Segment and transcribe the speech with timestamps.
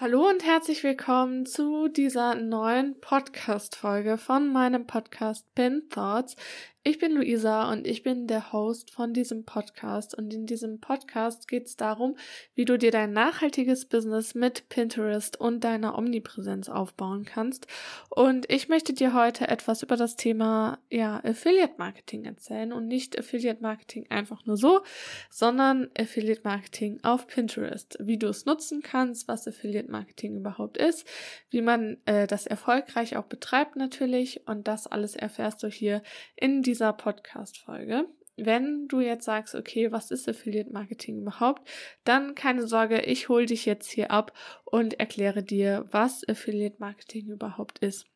[0.00, 6.36] Hallo und herzlich willkommen zu dieser neuen Podcast-Folge von meinem Podcast Pin Thoughts.
[6.82, 10.14] Ich bin Luisa und ich bin der Host von diesem Podcast.
[10.16, 12.16] Und in diesem Podcast geht es darum,
[12.54, 17.66] wie du dir dein nachhaltiges Business mit Pinterest und deiner Omnipräsenz aufbauen kannst.
[18.08, 22.72] Und ich möchte dir heute etwas über das Thema ja, Affiliate Marketing erzählen.
[22.72, 24.80] Und nicht Affiliate Marketing einfach nur so,
[25.28, 31.06] sondern Affiliate Marketing auf Pinterest, wie du es nutzen kannst, was Affiliate Marketing überhaupt ist,
[31.50, 34.48] wie man äh, das erfolgreich auch betreibt natürlich.
[34.48, 36.02] Und das alles erfährst du hier
[36.36, 38.04] in dieser Podcast-Folge.
[38.36, 41.68] Wenn du jetzt sagst, okay, was ist Affiliate Marketing überhaupt,
[42.04, 44.32] dann keine Sorge, ich hole dich jetzt hier ab
[44.64, 48.06] und erkläre dir, was Affiliate Marketing überhaupt ist.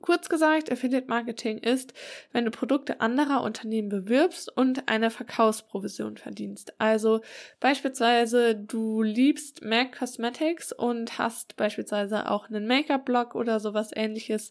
[0.00, 1.92] Kurz gesagt, Affiliate Marketing ist,
[2.32, 6.72] wenn du Produkte anderer Unternehmen bewirbst und eine Verkaufsprovision verdienst.
[6.80, 7.20] Also
[7.60, 14.50] beispielsweise du liebst MAC Cosmetics und hast beispielsweise auch einen Make-up-Blog oder sowas ähnliches,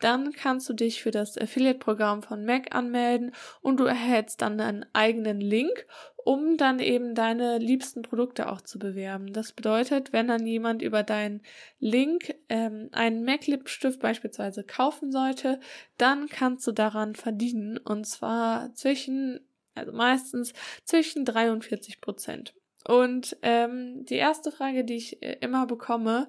[0.00, 4.84] dann kannst du dich für das Affiliate-Programm von MAC anmelden und du erhältst dann einen
[4.92, 5.86] eigenen Link
[6.26, 9.32] um dann eben deine liebsten Produkte auch zu bewerben.
[9.32, 11.40] Das bedeutet, wenn dann jemand über deinen
[11.78, 15.60] Link ähm, einen MacLip-Stift beispielsweise kaufen sollte,
[15.98, 19.38] dann kannst du daran verdienen und zwar zwischen,
[19.76, 20.52] also meistens
[20.84, 22.54] zwischen 43 Prozent.
[22.84, 26.28] Und ähm, die erste Frage, die ich äh, immer bekomme,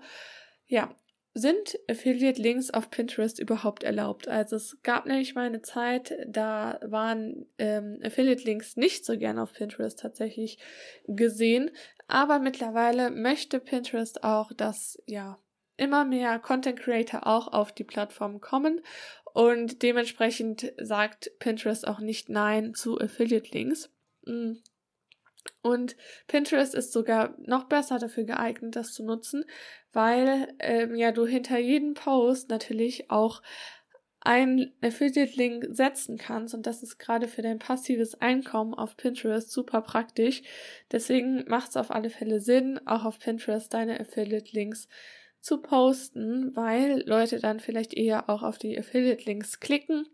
[0.68, 0.94] ja,
[1.38, 4.28] sind Affiliate-Links auf Pinterest überhaupt erlaubt?
[4.28, 9.54] Also es gab nämlich mal eine Zeit, da waren ähm, Affiliate-Links nicht so gern auf
[9.54, 10.58] Pinterest tatsächlich
[11.06, 11.70] gesehen,
[12.08, 15.38] aber mittlerweile möchte Pinterest auch, dass ja
[15.78, 18.82] immer mehr Content Creator auch auf die Plattform kommen
[19.34, 23.92] und dementsprechend sagt Pinterest auch nicht Nein zu Affiliate-Links.
[24.26, 24.64] Mhm.
[25.62, 25.96] Und
[26.28, 29.44] Pinterest ist sogar noch besser dafür geeignet, das zu nutzen,
[29.92, 33.42] weil ähm, ja du hinter jedem Post natürlich auch
[34.28, 39.82] einen Affiliate-Link setzen kannst und das ist gerade für dein passives Einkommen auf Pinterest super
[39.82, 40.42] praktisch.
[40.92, 44.90] Deswegen macht es auf alle Fälle Sinn, auch auf Pinterest deine Affiliate-Links
[45.40, 50.06] zu posten, weil Leute dann vielleicht eher auch auf die Affiliate-Links klicken,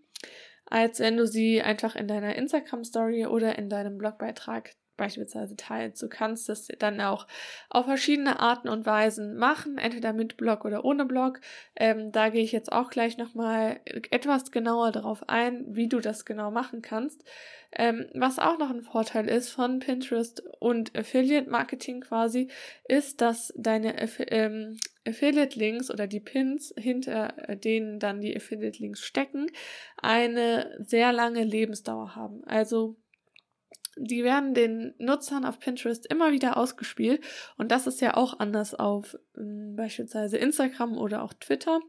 [0.66, 6.02] als wenn du sie einfach in deiner Instagram-Story oder in deinem Blogbeitrag beispielsweise teilst.
[6.02, 7.28] Du kannst das dann auch
[7.70, 11.42] auf verschiedene Arten und Weisen machen, entweder mit Blog oder ohne Blog.
[11.76, 13.80] Ähm, da gehe ich jetzt auch gleich nochmal
[14.12, 17.24] etwas genauer darauf ein, wie du das genau machen kannst.
[17.76, 22.50] Ähm, was auch noch ein Vorteil ist von Pinterest und Affiliate Marketing quasi,
[22.88, 28.80] ist, dass deine Aff ähm, Affiliate Links oder die Pins, hinter denen dann die Affiliate
[28.80, 29.48] Links stecken,
[29.98, 32.44] eine sehr lange Lebensdauer haben.
[32.46, 32.96] Also
[33.98, 37.24] die werden den Nutzern auf Pinterest immer wieder ausgespielt
[37.58, 41.80] und das ist ja auch anders auf ähm, beispielsweise Instagram oder auch Twitter,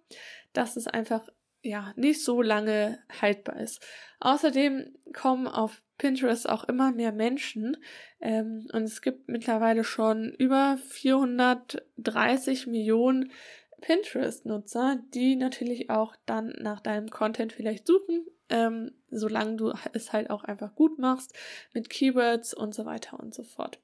[0.53, 1.29] dass es einfach
[1.63, 3.83] ja nicht so lange haltbar ist.
[4.21, 7.77] Außerdem kommen auf Pinterest auch immer mehr Menschen
[8.21, 13.33] ähm, und es gibt mittlerweile schon über 430 Millionen
[13.81, 20.31] Pinterest-Nutzer, die natürlich auch dann nach deinem Content vielleicht suchen ähm, solange du es halt
[20.31, 21.35] auch einfach gut machst
[21.73, 23.79] mit Keywords und so weiter und so fort.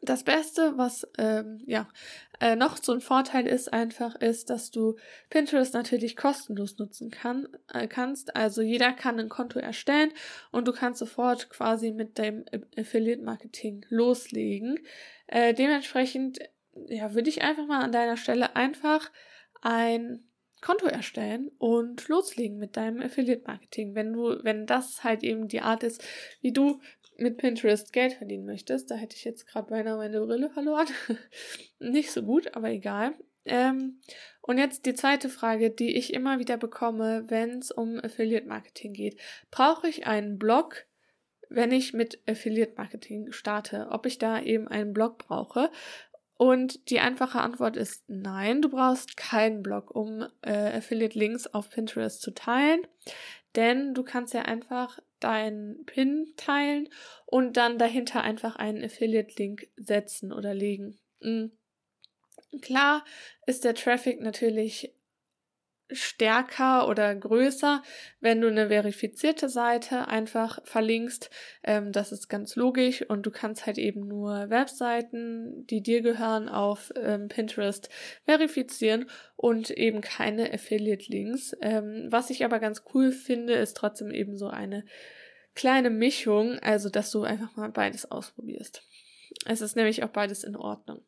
[0.00, 1.86] Das Beste, was ähm, ja
[2.40, 4.96] äh, noch so ein Vorteil ist, einfach ist, dass du
[5.28, 8.34] Pinterest natürlich kostenlos nutzen kann, äh, kannst.
[8.34, 10.12] Also jeder kann ein Konto erstellen
[10.50, 12.44] und du kannst sofort quasi mit dem
[12.76, 14.78] Affiliate Marketing loslegen.
[15.26, 16.38] Äh, dementsprechend
[16.88, 19.10] ja würde ich einfach mal an deiner Stelle einfach
[19.60, 20.24] ein
[20.62, 23.94] Konto erstellen und loslegen mit deinem Affiliate Marketing.
[23.94, 26.02] Wenn du, wenn das halt eben die Art ist,
[26.40, 26.80] wie du
[27.18, 30.86] mit Pinterest Geld verdienen möchtest, da hätte ich jetzt gerade beinahe meine Brille verloren.
[31.78, 33.14] Nicht so gut, aber egal.
[33.44, 34.00] Ähm,
[34.40, 38.92] und jetzt die zweite Frage, die ich immer wieder bekomme, wenn es um Affiliate Marketing
[38.92, 39.18] geht.
[39.50, 40.86] Brauche ich einen Blog,
[41.48, 45.70] wenn ich mit Affiliate Marketing starte, ob ich da eben einen Blog brauche.
[46.36, 51.70] Und die einfache Antwort ist nein, du brauchst keinen Blog, um äh, Affiliate Links auf
[51.70, 52.86] Pinterest zu teilen,
[53.54, 56.88] denn du kannst ja einfach deinen Pin teilen
[57.26, 60.98] und dann dahinter einfach einen Affiliate Link setzen oder legen.
[61.20, 61.52] Mhm.
[62.60, 63.04] Klar
[63.46, 64.94] ist der Traffic natürlich
[65.92, 67.82] stärker oder größer,
[68.20, 71.30] wenn du eine verifizierte Seite einfach verlinkst.
[71.62, 76.48] Ähm, das ist ganz logisch und du kannst halt eben nur Webseiten, die dir gehören,
[76.48, 77.88] auf ähm, Pinterest
[78.24, 79.06] verifizieren
[79.36, 81.56] und eben keine Affiliate-Links.
[81.60, 84.84] Ähm, was ich aber ganz cool finde, ist trotzdem eben so eine
[85.54, 88.82] kleine Mischung, also dass du einfach mal beides ausprobierst.
[89.46, 91.02] Es ist nämlich auch beides in Ordnung.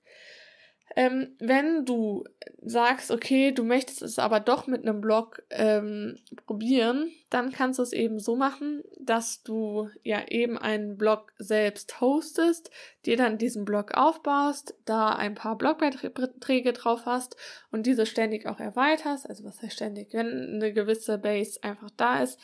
[0.96, 2.25] Ähm, wenn du
[2.62, 7.82] sagst, okay, du möchtest es aber doch mit einem Blog ähm, probieren, dann kannst du
[7.82, 12.70] es eben so machen, dass du ja eben einen Blog selbst hostest,
[13.06, 17.37] dir dann diesen Blog aufbaust, da ein paar Blogbeiträge drauf hast
[17.73, 19.29] und diese ständig auch erweiterst.
[19.29, 20.12] Also was heißt ständig?
[20.12, 22.38] Wenn eine gewisse Base einfach da ist,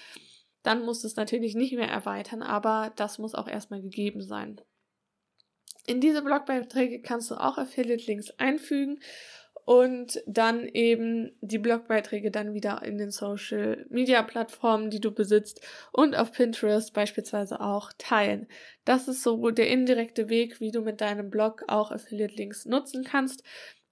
[0.62, 4.61] dann musst du es natürlich nicht mehr erweitern, aber das muss auch erstmal gegeben sein.
[5.87, 9.00] In diese Blogbeiträge kannst du auch Affiliate-Links einfügen
[9.64, 15.61] und dann eben die Blogbeiträge dann wieder in den Social Media Plattformen, die du besitzt
[15.93, 18.49] und auf Pinterest beispielsweise auch teilen.
[18.84, 23.05] Das ist so der indirekte Weg, wie du mit deinem Blog auch Affiliate Links nutzen
[23.05, 23.44] kannst.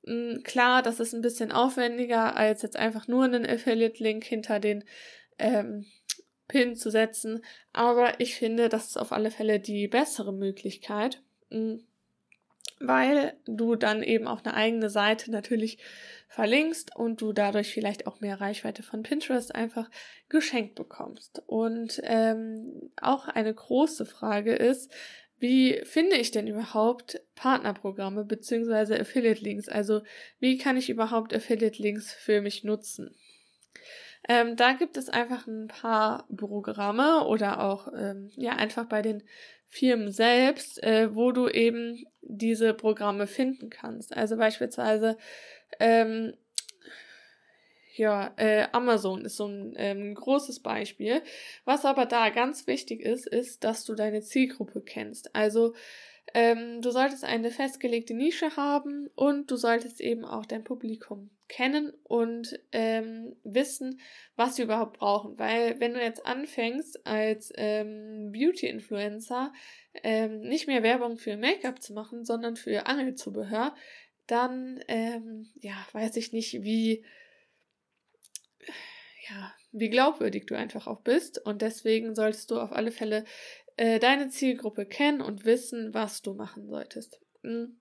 [0.05, 4.59] Hm, klar, das ist ein bisschen aufwendiger, als jetzt einfach nur einen Affiliate Link hinter
[4.61, 4.85] den
[5.39, 5.87] ähm,
[6.49, 11.23] Pin zu setzen, aber ich finde, das ist auf alle Fälle die bessere Möglichkeit.
[12.81, 15.79] Weil du dann eben auf eine eigene Seite natürlich
[16.29, 19.91] verlinkst und du dadurch vielleicht auch mehr Reichweite von Pinterest einfach
[20.29, 21.43] geschenkt bekommst.
[21.47, 24.93] Und ähm, auch eine große Frage ist,
[25.39, 29.69] wie finde ich denn überhaupt Partnerprogramme beziehungsweise Affiliate Links?
[29.69, 30.03] Also
[30.41, 33.15] wie kann ich überhaupt Affiliate Links für mich nutzen?
[34.29, 39.23] Ähm, da gibt es einfach ein paar Programme oder auch ähm, ja einfach bei den
[39.67, 44.17] Firmen selbst, äh, wo du eben diese Programme finden kannst.
[44.17, 45.19] Also beispielsweise
[45.79, 46.33] ähm,
[47.99, 51.21] ja, äh, Amazon ist so ein ähm, großes Beispiel.
[51.65, 55.35] Was aber da ganz wichtig ist, ist, dass du deine Zielgruppe kennst.
[55.35, 55.75] Also
[56.35, 61.93] ähm, du solltest eine festgelegte Nische haben und du solltest eben auch dein Publikum kennen
[62.05, 64.01] und ähm, wissen,
[64.37, 65.39] was sie überhaupt brauchen.
[65.39, 69.53] Weil wenn du jetzt anfängst als ähm, Beauty-Influencer
[70.03, 73.75] ähm, nicht mehr Werbung für Make-up zu machen, sondern für Angelzubehör,
[74.27, 77.05] dann ähm, ja weiß ich nicht, wie
[79.31, 83.25] ja wie glaubwürdig du einfach auch bist und deswegen solltest du auf alle Fälle
[83.79, 87.21] äh, deine Zielgruppe kennen und wissen, was du machen solltest.
[87.43, 87.81] Mhm.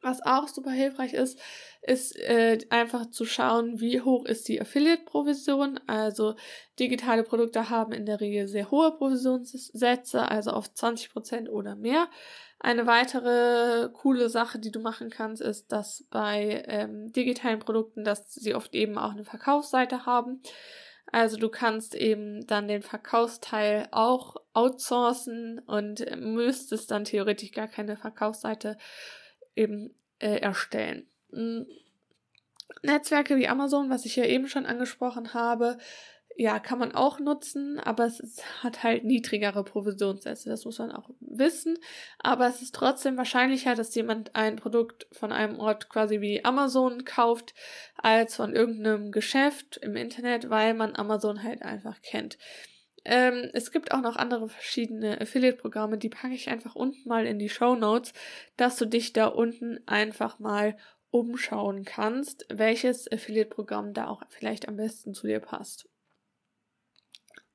[0.00, 1.38] Was auch super hilfreich ist,
[1.82, 5.78] ist äh, einfach zu schauen, wie hoch ist die Affiliate-Provision.
[5.86, 6.34] Also
[6.78, 12.08] digitale Produkte haben in der Regel sehr hohe Provisionssätze, also auf 20% oder mehr.
[12.58, 18.32] Eine weitere coole Sache, die du machen kannst, ist, dass bei ähm, digitalen Produkten, dass
[18.32, 20.42] sie oft eben auch eine Verkaufsseite haben.
[21.12, 27.98] Also du kannst eben dann den Verkaufsteil auch outsourcen und müsstest dann theoretisch gar keine
[27.98, 28.78] Verkaufsseite
[29.54, 31.06] eben äh, erstellen.
[31.30, 31.66] Hm.
[32.82, 35.76] Netzwerke wie Amazon, was ich ja eben schon angesprochen habe,
[36.36, 40.48] ja, kann man auch nutzen, aber es ist, hat halt niedrigere Provisionssätze.
[40.48, 41.78] Das muss man auch wissen.
[42.18, 47.04] Aber es ist trotzdem wahrscheinlicher, dass jemand ein Produkt von einem Ort quasi wie Amazon
[47.04, 47.54] kauft,
[47.96, 52.38] als von irgendeinem Geschäft im Internet, weil man Amazon halt einfach kennt.
[53.04, 57.38] Ähm, es gibt auch noch andere verschiedene Affiliate-Programme, die packe ich einfach unten mal in
[57.38, 58.12] die Show Notes,
[58.56, 60.76] dass du dich da unten einfach mal
[61.10, 65.88] umschauen kannst, welches Affiliate-Programm da auch vielleicht am besten zu dir passt.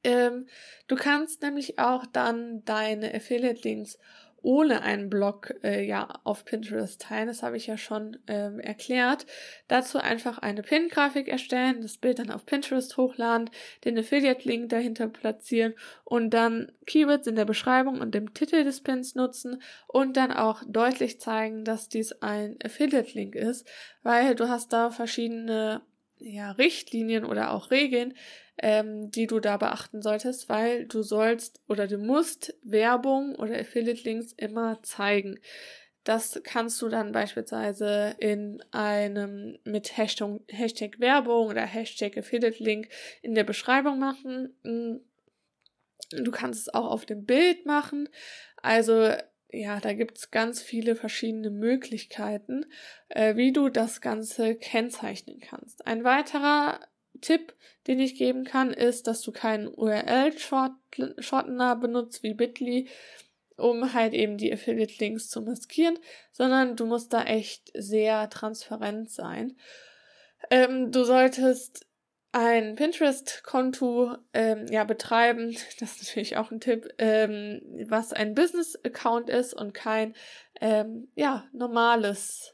[0.03, 0.47] Ähm,
[0.87, 3.97] du kannst nämlich auch dann deine Affiliate-Links
[4.41, 7.27] ohne einen Blog äh, ja auf Pinterest teilen.
[7.27, 9.25] Das habe ich ja schon ähm, erklärt.
[9.67, 13.49] Dazu einfach eine Pin-Grafik erstellen, das Bild dann auf Pinterest hochladen,
[13.83, 15.73] den Affiliate-Link dahinter platzieren
[16.03, 20.63] und dann Keywords in der Beschreibung und dem Titel des Pins nutzen und dann auch
[20.67, 23.67] deutlich zeigen, dass dies ein Affiliate-Link ist,
[24.03, 25.81] weil du hast da verschiedene
[26.19, 28.15] ja, Richtlinien oder auch Regeln,
[28.57, 34.33] ähm, die du da beachten solltest, weil du sollst oder du musst Werbung oder Affiliate-Links
[34.33, 35.39] immer zeigen.
[36.03, 42.89] Das kannst du dann beispielsweise in einem mit Hashtag, Hashtag Werbung oder Hashtag Affiliate Link
[43.21, 44.55] in der Beschreibung machen.
[44.63, 45.01] Hm,
[46.11, 48.07] Du kannst es auch auf dem Bild machen.
[48.61, 49.13] Also
[49.51, 52.65] ja, da gibt es ganz viele verschiedene Möglichkeiten,
[53.09, 55.87] äh, wie du das Ganze kennzeichnen kannst.
[55.87, 56.81] Ein weiterer
[57.21, 57.53] Tipp,
[57.87, 62.89] den ich geben kann, ist, dass du keinen URL-Shortener benutzt wie Bitly,
[63.55, 65.97] um halt eben die Affiliate-Links zu maskieren,
[66.31, 69.55] sondern du musst da echt sehr transparent sein.
[70.51, 71.86] Ähm, du solltest
[72.37, 79.29] ein Pinterest-Konto ähm, ja, betreiben, das ist natürlich auch ein Tipp, ähm, was ein Business-Account
[79.29, 80.13] ist und kein
[80.61, 82.53] ähm, ja, normales,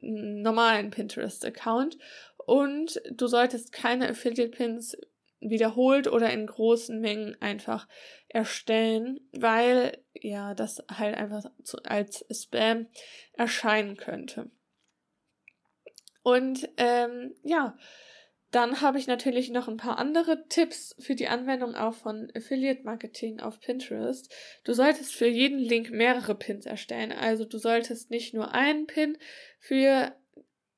[0.00, 1.96] normalen Pinterest-Account.
[2.44, 4.96] Und du solltest keine Affiliate-Pins
[5.38, 7.86] wiederholt oder in großen Mengen einfach
[8.28, 12.88] erstellen, weil ja das halt einfach zu, als Spam
[13.34, 14.50] erscheinen könnte.
[16.24, 17.76] Und ähm, ja,
[18.56, 22.84] dann habe ich natürlich noch ein paar andere Tipps für die Anwendung auch von Affiliate
[22.84, 24.34] Marketing auf Pinterest.
[24.64, 27.12] Du solltest für jeden Link mehrere Pins erstellen.
[27.12, 29.18] Also du solltest nicht nur einen Pin
[29.58, 30.16] für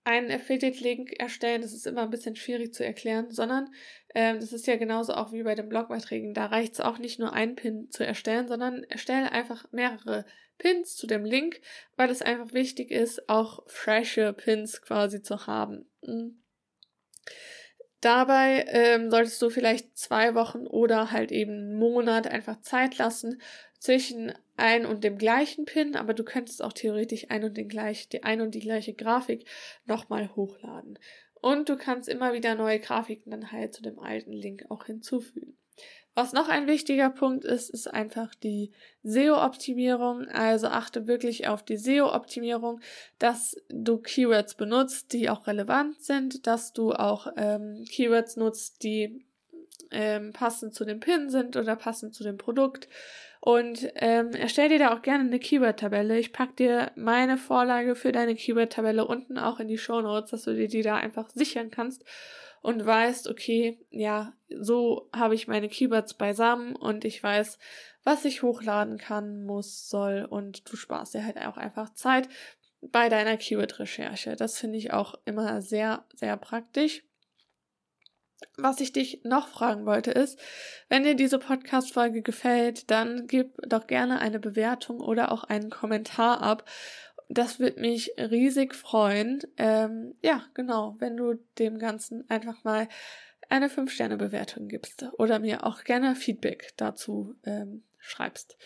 [0.03, 1.63] einen Affiliate-Link erstellen.
[1.63, 3.73] Das ist immer ein bisschen schwierig zu erklären, sondern
[4.13, 6.35] ähm, das ist ja genauso auch wie bei den Blogbeiträgen.
[6.35, 10.25] Da reicht es auch nicht nur einen Pin zu erstellen, sondern erstelle einfach mehrere
[10.57, 11.61] Pins zu dem Link,
[11.95, 15.89] weil es einfach wichtig ist, auch frische Pins quasi zu haben.
[16.03, 16.43] Mhm.
[18.01, 23.41] Dabei ähm, solltest du vielleicht zwei Wochen oder halt eben einen Monat einfach Zeit lassen
[23.79, 28.09] zwischen ein und dem gleichen Pin, aber du könntest auch theoretisch ein und den gleich,
[28.09, 29.47] die ein und die gleiche Grafik
[29.87, 30.99] nochmal hochladen.
[31.41, 35.48] Und du kannst immer wieder neue Grafiken dann halt zu dem alten Link auch hinzufügen.
[36.19, 38.73] Was noch ein wichtiger Punkt ist, ist einfach die
[39.05, 40.27] SEO-Optimierung.
[40.27, 42.81] Also achte wirklich auf die SEO-Optimierung,
[43.21, 49.25] dass du Keywords benutzt, die auch relevant sind, dass du auch ähm, Keywords nutzt, die
[49.93, 52.89] ähm, passend zu dem Pin sind oder passend zu dem Produkt.
[53.41, 56.19] Und ähm, erstell dir da auch gerne eine Keyword-Tabelle.
[56.19, 60.43] Ich pack dir meine Vorlage für deine Keyword-Tabelle unten auch in die Show Notes, dass
[60.43, 62.05] du dir die da einfach sichern kannst
[62.63, 67.59] und weißt, okay, ja, so habe ich meine Keywords beisammen und ich weiß,
[68.05, 72.29] was ich hochladen kann, muss, soll und du sparst dir halt auch einfach Zeit
[72.81, 74.37] bei deiner Keyword-Recherche.
[74.37, 77.03] Das finde ich auch immer sehr, sehr praktisch.
[78.57, 80.39] Was ich dich noch fragen wollte ist,
[80.89, 86.41] wenn dir diese Podcast-Folge gefällt, dann gib doch gerne eine Bewertung oder auch einen Kommentar
[86.41, 86.65] ab
[87.29, 89.41] das wird mich riesig freuen.
[89.57, 92.89] Ähm, ja, genau, wenn du dem Ganzen einfach mal
[93.49, 98.57] eine 5-Sterne-Bewertung gibst oder mir auch gerne Feedback dazu ähm, schreibst.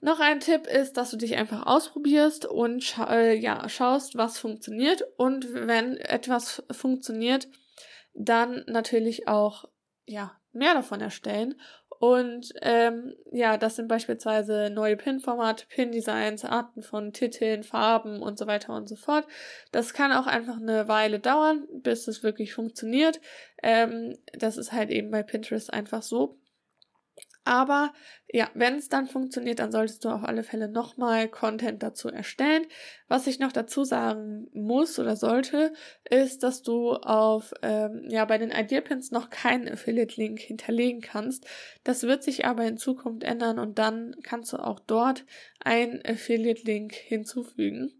[0.00, 4.38] Noch ein Tipp ist, dass du dich einfach ausprobierst und scha äh, ja, schaust, was
[4.38, 5.04] funktioniert.
[5.18, 7.48] Und wenn etwas funktioniert,
[8.14, 9.66] dann natürlich auch
[10.06, 11.60] ja, mehr davon erstellen
[12.00, 18.46] und ähm, ja, das sind beispielsweise neue Pin-Formate, Pin-Designs, Arten von Titeln, Farben und so
[18.46, 19.26] weiter und so fort.
[19.70, 23.20] Das kann auch einfach eine Weile dauern, bis es wirklich funktioniert.
[23.62, 26.39] Ähm, das ist halt eben bei Pinterest einfach so.
[27.50, 27.92] Aber
[28.32, 32.64] ja, wenn es dann funktioniert, dann solltest du auf alle Fälle nochmal Content dazu erstellen.
[33.08, 35.72] Was ich noch dazu sagen muss oder sollte,
[36.08, 41.44] ist, dass du auf ähm, ja bei den Ideapins noch keinen Affiliate-Link hinterlegen kannst.
[41.82, 45.24] Das wird sich aber in Zukunft ändern und dann kannst du auch dort
[45.58, 47.99] einen Affiliate-Link hinzufügen.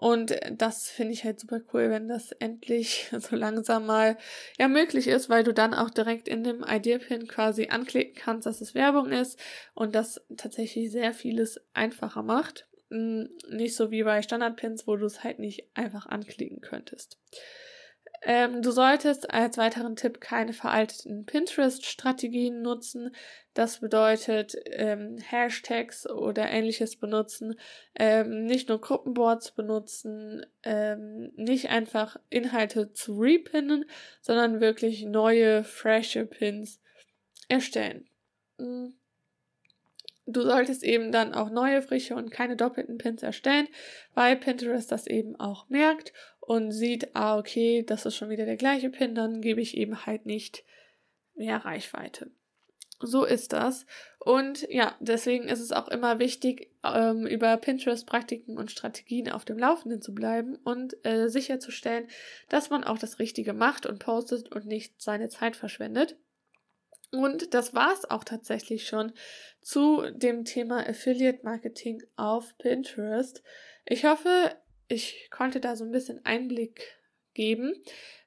[0.00, 4.16] Und das finde ich halt super cool, wenn das endlich so langsam mal
[4.56, 8.60] ja möglich ist, weil du dann auch direkt in dem Ideapin quasi anklicken kannst, dass
[8.60, 9.40] es Werbung ist
[9.74, 12.68] und das tatsächlich sehr vieles einfacher macht.
[12.90, 17.18] Hm, nicht so wie bei Standardpins, wo du es halt nicht einfach anklicken könntest.
[18.22, 23.14] Ähm, du solltest als weiteren Tipp keine veralteten Pinterest-Strategien nutzen.
[23.54, 27.58] Das bedeutet ähm, Hashtags oder ähnliches benutzen,
[27.94, 33.84] ähm, nicht nur Gruppenboards benutzen, ähm, nicht einfach Inhalte zu repinnen,
[34.20, 36.80] sondern wirklich neue, frische Pins
[37.48, 38.08] erstellen.
[38.58, 38.94] Mhm.
[40.30, 43.66] Du solltest eben dann auch neue, frische und keine doppelten Pins erstellen,
[44.12, 46.12] weil Pinterest das eben auch merkt
[46.48, 50.06] und sieht, ah, okay, das ist schon wieder der gleiche Pin, dann gebe ich eben
[50.06, 50.64] halt nicht
[51.34, 52.30] mehr Reichweite.
[53.00, 53.84] So ist das.
[54.18, 59.58] Und ja, deswegen ist es auch immer wichtig, ähm, über Pinterest-Praktiken und Strategien auf dem
[59.58, 62.08] Laufenden zu bleiben und äh, sicherzustellen,
[62.48, 66.16] dass man auch das Richtige macht und postet und nicht seine Zeit verschwendet.
[67.10, 69.12] Und das war's auch tatsächlich schon
[69.60, 73.42] zu dem Thema Affiliate Marketing auf Pinterest.
[73.84, 74.56] Ich hoffe,
[74.88, 76.98] ich konnte da so ein bisschen Einblick
[77.34, 77.72] geben.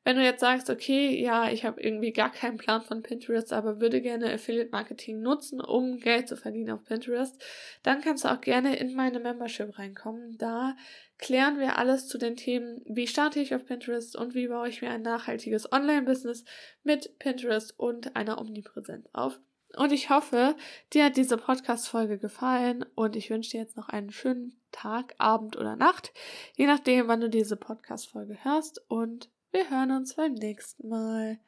[0.03, 3.79] Wenn du jetzt sagst, okay, ja, ich habe irgendwie gar keinen Plan von Pinterest, aber
[3.79, 7.39] würde gerne Affiliate Marketing nutzen, um Geld zu verdienen auf Pinterest,
[7.83, 10.37] dann kannst du auch gerne in meine Membership reinkommen.
[10.39, 10.75] Da
[11.19, 14.81] klären wir alles zu den Themen, wie starte ich auf Pinterest und wie baue ich
[14.81, 16.45] mir ein nachhaltiges Online-Business
[16.83, 19.39] mit Pinterest und einer Omnipräsenz auf.
[19.77, 20.55] Und ich hoffe,
[20.93, 25.57] dir hat diese Podcast-Folge gefallen und ich wünsche dir jetzt noch einen schönen Tag, Abend
[25.57, 26.13] oder Nacht,
[26.55, 31.39] je nachdem, wann du diese Podcast-Folge hörst und wir hören uns beim nächsten Mal.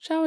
[0.00, 0.26] Ciao!